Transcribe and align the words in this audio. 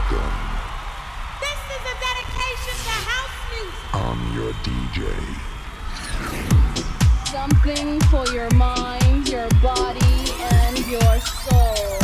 Welcome. 0.00 0.32
This 1.40 1.60
is 1.76 1.82
a 1.84 1.96
dedication 2.00 2.76
to 2.84 2.96
house 3.10 3.38
music. 3.52 3.84
I'm 3.92 4.20
your 4.34 4.52
DJ. 4.64 4.98
Something 7.28 8.00
for 8.08 8.24
your 8.32 8.50
mind, 8.54 9.28
your 9.28 9.48
body, 9.60 10.32
and 10.40 10.78
your 10.86 11.20
soul. 11.20 12.00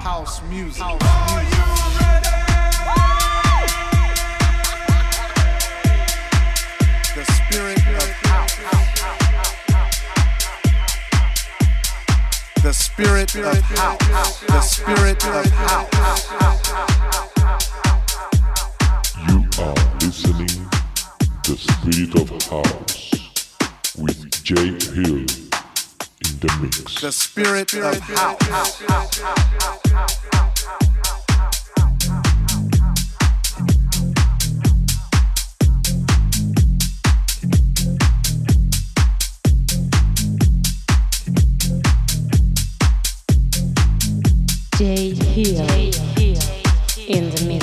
House 0.00 0.42
music. 0.48 0.82
House 0.82 1.42
music. 1.42 1.59
The 12.70 12.74
spirit 12.74 13.34
of 13.34 13.60
house. 13.62 14.40
The 14.46 14.60
spirit 14.60 15.26
of 15.26 15.44
house. 15.50 15.90
You 19.28 19.38
are 19.58 19.74
listening 20.00 20.70
The 21.42 21.56
Spirit 21.58 22.14
of 22.14 22.30
House 22.44 23.10
with 23.98 24.44
Jay 24.44 24.68
Hill 24.94 25.18
in 25.18 26.38
the 26.38 26.50
mix. 26.62 27.00
The 27.00 27.10
spirit 27.10 27.74
of 27.74 27.98
house. 27.98 28.40
Jay 44.80 45.12
Hill 45.34 45.60
in 47.06 47.28
the 47.28 47.44
mix. 47.46 47.59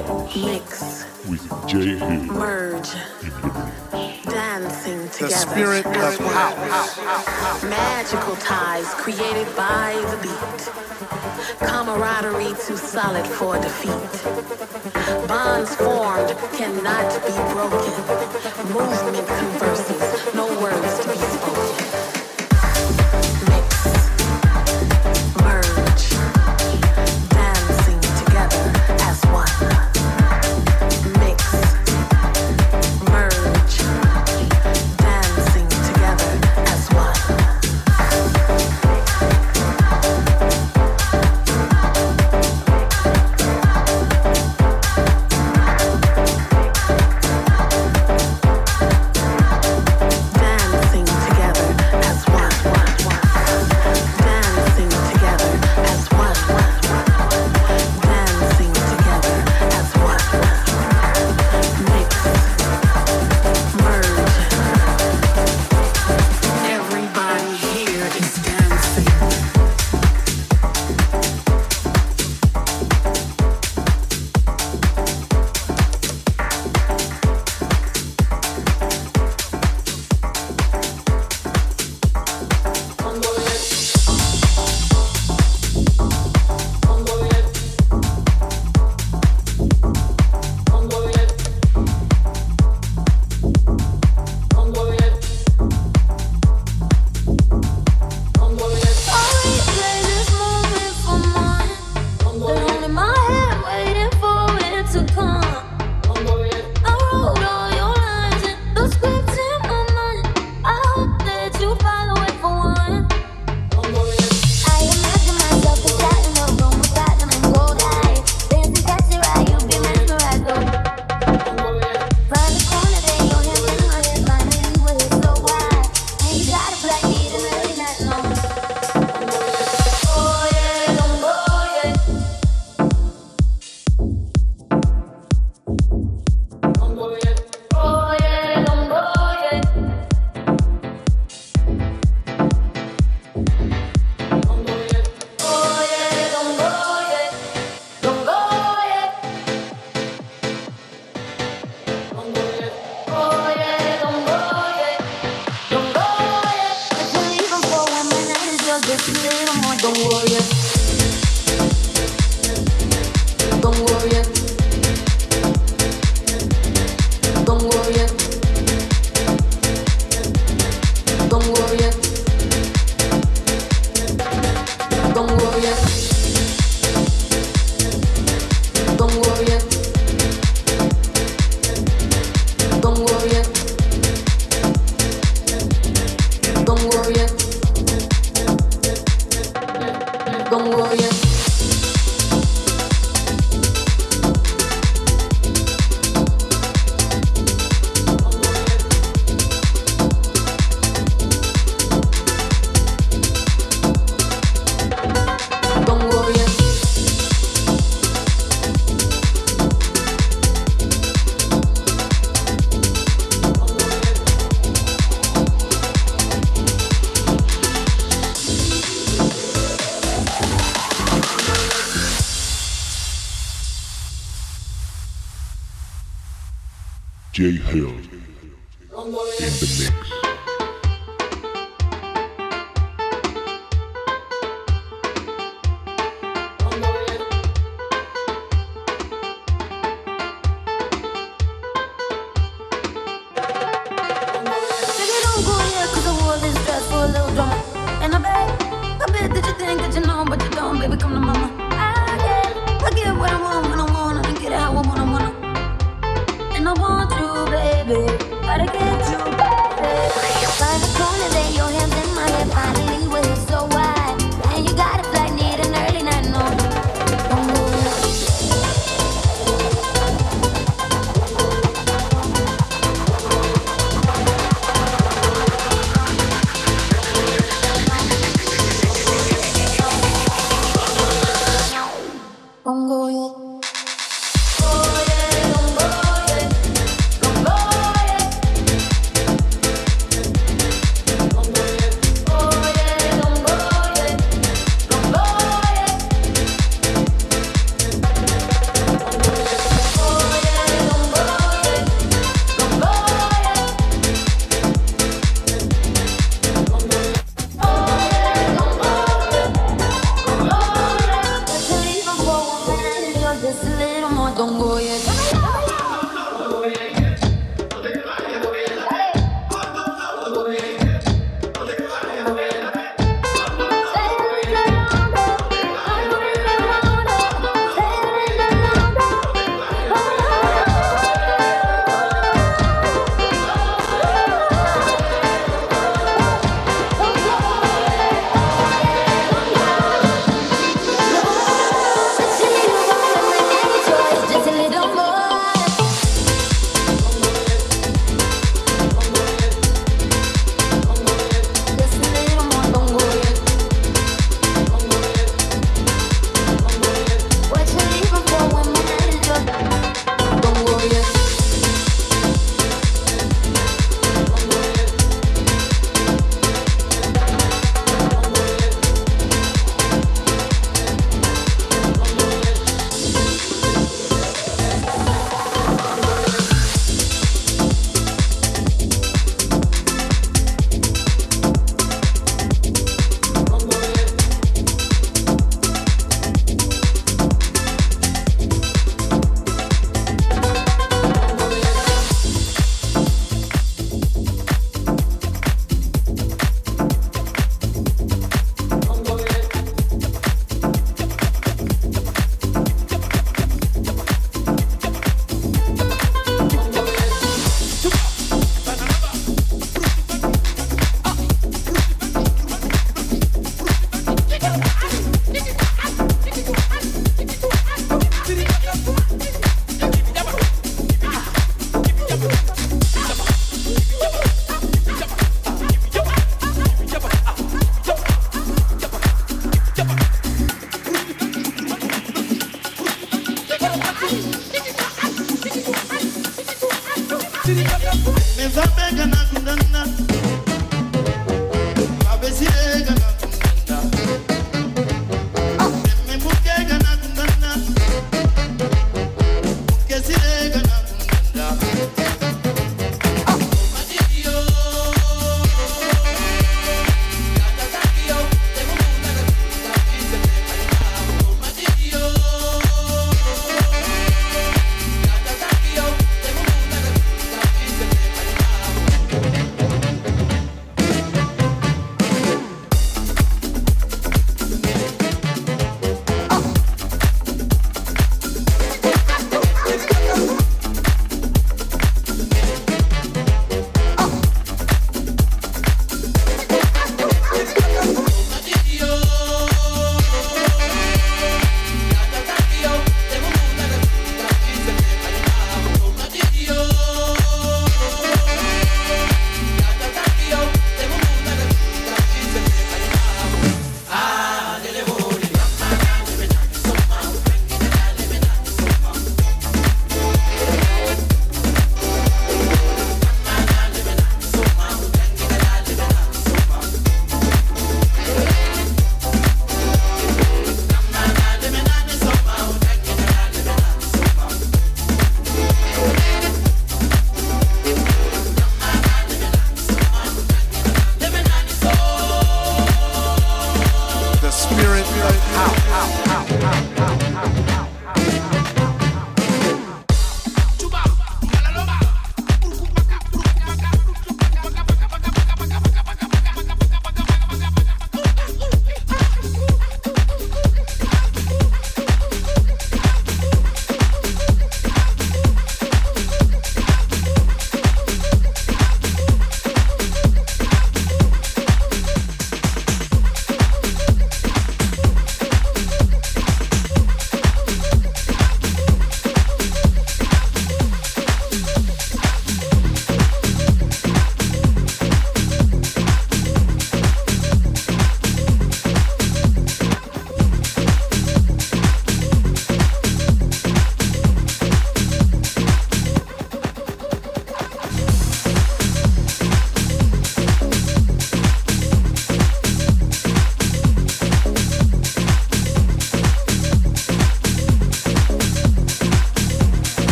house. 0.00 0.36
Mix. 0.36 1.04
With 1.28 1.68
J. 1.68 1.96
Hill. 1.98 2.08
Merge. 2.32 2.92
Dancing 4.24 5.08
together. 5.10 5.28
The 5.28 5.30
spirit 5.30 5.86
of 5.86 6.18
house. 6.18 7.62
Magical 7.64 8.36
ties 8.36 8.88
created 8.94 9.46
by 9.54 9.94
the 10.10 10.16
beat. 10.22 10.72
Camaraderie 11.68 12.54
too 12.66 12.76
solid 12.76 13.26
for 13.26 13.58
defeat. 13.58 14.12
Bonds 15.28 15.74
formed 15.76 16.30
cannot 16.56 17.10
be 17.26 17.34
broken. 17.52 17.92
Movement 18.72 19.26
converses, 19.26 20.34
no 20.34 20.46
words 20.60 20.98
to 21.00 21.08
be 21.08 21.18
spoken. 21.18 22.11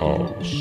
house. 0.00 0.59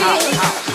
Spirit 0.00 0.34
of 0.38 0.69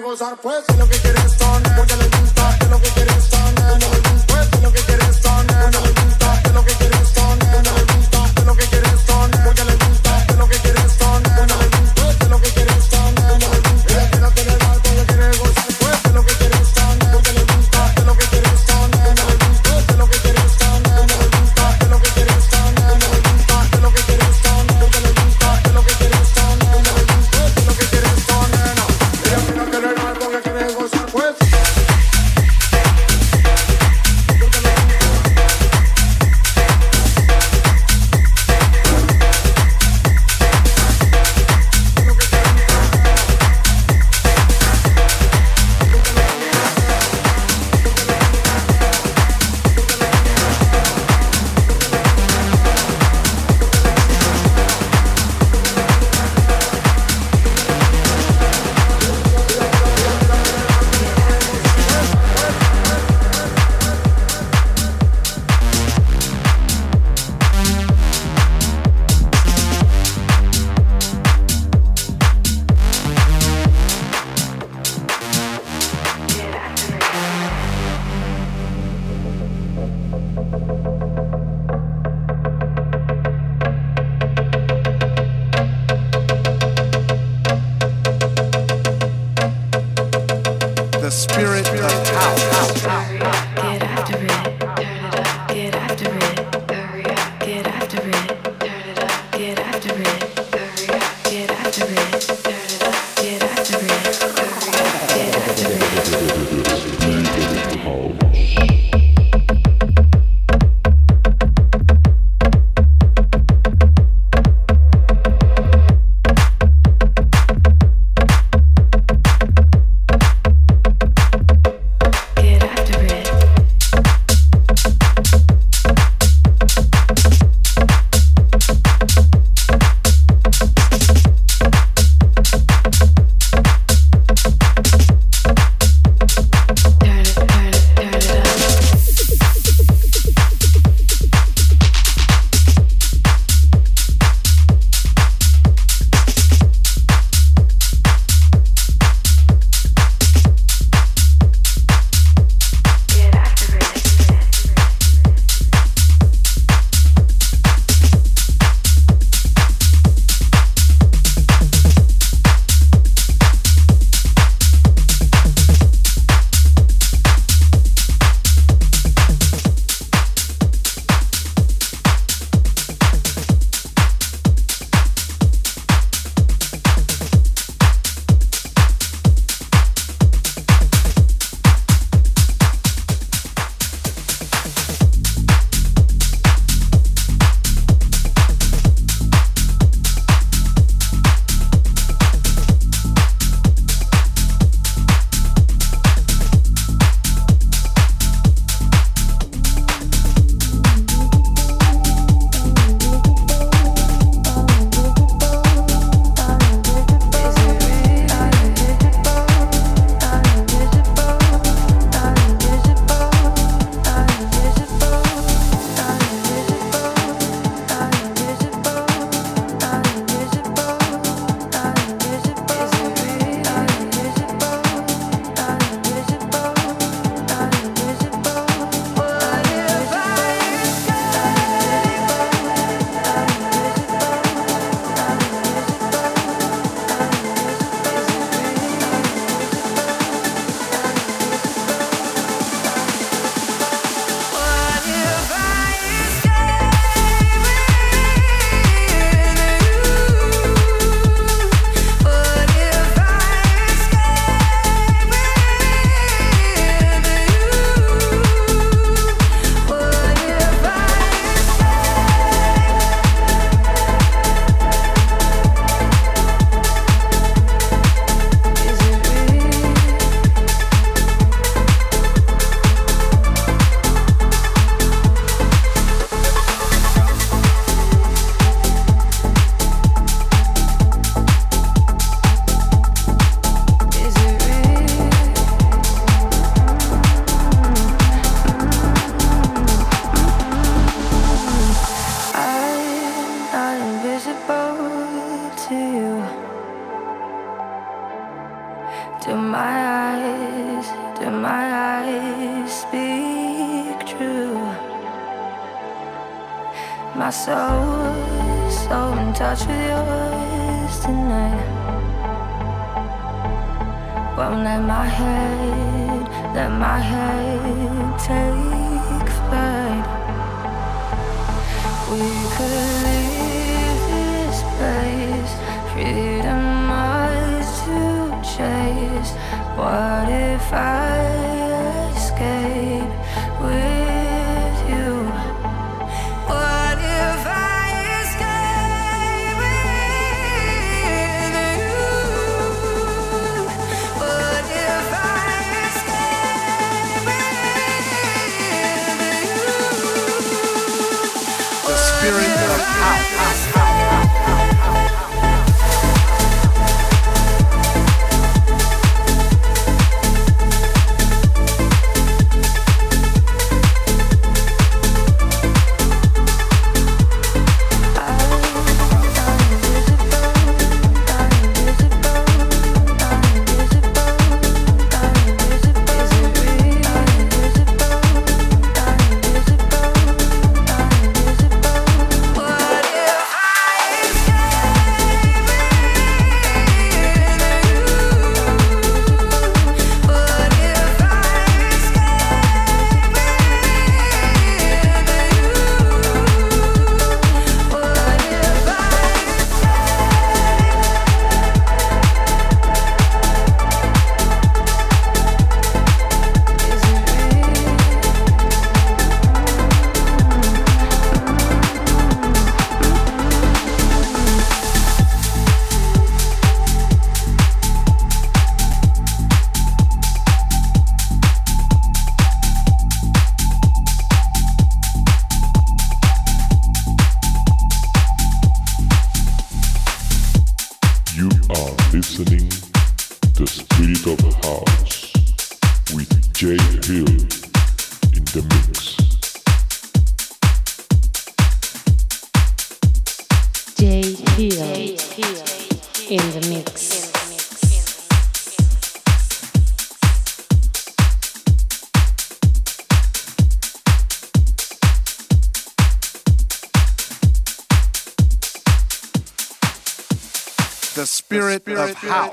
gozar, 0.00 0.36
pues, 0.40 0.64
lo 0.78 0.88
que 0.88 0.96
quieres 0.98 1.32
son, 1.38 1.62
porque 1.76 1.96
le 1.96 2.08
gusta, 2.08 2.58
lo 2.70 2.80
que 2.80 2.88
quieres 2.90 3.24
son, 3.24 3.54
no 3.54 3.78
le 3.78 4.00
gusta, 4.10 4.48
lo 4.62 4.72
que 4.72 4.80
quieres 4.80 5.16
son, 5.22 5.89